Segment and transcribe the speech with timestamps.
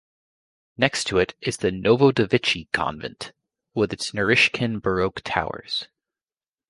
[0.77, 3.33] Next to it is the Novodevichy Convent,
[3.75, 5.89] with its Naryshkin Baroque towers.